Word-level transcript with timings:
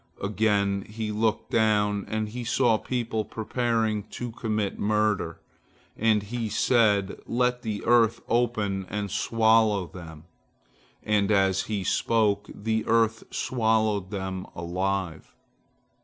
Again 0.19 0.83
he 0.89 1.11
looked 1.11 1.51
down, 1.51 2.07
and 2.09 2.29
he 2.29 2.43
saw 2.43 2.79
people 2.79 3.23
preparing 3.23 4.01
to 4.09 4.31
commit 4.31 4.79
murder, 4.79 5.39
and 5.95 6.23
he 6.23 6.49
said, 6.49 7.19
"Let 7.27 7.61
the 7.61 7.85
earth 7.85 8.19
open 8.27 8.87
and 8.89 9.11
swallow 9.11 9.85
them," 9.85 10.23
and, 11.03 11.31
as 11.31 11.65
he 11.65 11.83
spoke, 11.83 12.49
the 12.51 12.83
earth 12.87 13.25
swallowed 13.29 14.09
them 14.09 14.47
alive. 14.55 15.35